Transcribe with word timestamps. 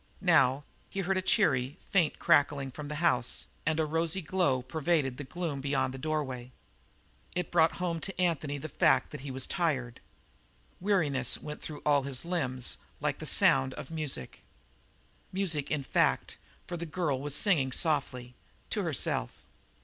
Now 0.25 0.63
he 0.89 1.01
heard 1.01 1.17
a 1.19 1.21
cheery, 1.21 1.77
faint 1.91 2.17
crackling 2.17 2.71
from 2.71 2.87
the 2.87 2.95
house 3.05 3.45
and 3.67 3.79
a 3.79 3.85
rosy 3.85 4.19
glow 4.23 4.63
pervaded 4.63 5.17
the 5.17 5.23
gloom 5.23 5.61
beyond 5.61 5.93
the 5.93 5.99
doorway. 5.99 6.51
It 7.35 7.51
brought 7.51 7.73
home 7.73 7.99
to 7.99 8.19
Anthony 8.19 8.57
the 8.57 8.67
fact 8.67 9.11
that 9.11 9.21
he 9.21 9.29
was 9.29 9.45
tired; 9.45 9.99
weariness 10.79 11.37
went 11.37 11.61
through 11.61 11.83
all 11.85 12.01
his 12.01 12.25
limbs 12.25 12.79
like 12.99 13.19
the 13.19 13.27
sound 13.27 13.75
of 13.75 13.91
music. 13.91 14.41
Music 15.31 15.69
in 15.69 15.83
fact, 15.83 16.39
for 16.65 16.77
the 16.77 16.87
girl 16.87 17.21
was 17.21 17.35
singing 17.35 17.71
softly 17.71 18.33
to 18.71 18.81
herself. 18.81 19.43